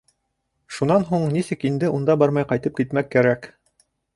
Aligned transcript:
Шунан 0.77 1.05
һуң 1.09 1.27
нисек 1.35 1.67
инде 1.71 1.91
унда 1.99 2.17
бармай 2.25 2.49
ҡайтып 2.53 2.81
китмәк 2.81 3.13
кәрәк?! 3.19 3.51